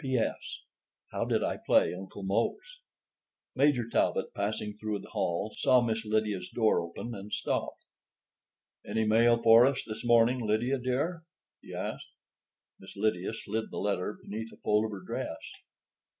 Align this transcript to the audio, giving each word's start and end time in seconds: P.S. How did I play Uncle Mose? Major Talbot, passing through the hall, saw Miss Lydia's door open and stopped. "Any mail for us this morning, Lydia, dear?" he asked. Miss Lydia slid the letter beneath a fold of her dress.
P.S. 0.03 0.61
How 1.11 1.25
did 1.25 1.43
I 1.43 1.57
play 1.57 1.93
Uncle 1.93 2.23
Mose? 2.23 2.79
Major 3.55 3.87
Talbot, 3.87 4.33
passing 4.33 4.75
through 4.79 4.97
the 4.97 5.09
hall, 5.11 5.53
saw 5.55 5.79
Miss 5.79 6.03
Lydia's 6.05 6.49
door 6.49 6.81
open 6.81 7.13
and 7.13 7.31
stopped. 7.31 7.85
"Any 8.83 9.05
mail 9.05 9.39
for 9.43 9.63
us 9.67 9.83
this 9.85 10.03
morning, 10.03 10.41
Lydia, 10.43 10.79
dear?" 10.79 11.23
he 11.61 11.71
asked. 11.75 12.09
Miss 12.79 12.95
Lydia 12.97 13.35
slid 13.35 13.69
the 13.69 13.77
letter 13.77 14.17
beneath 14.19 14.51
a 14.51 14.57
fold 14.57 14.85
of 14.85 14.91
her 14.91 15.01
dress. 15.05 15.37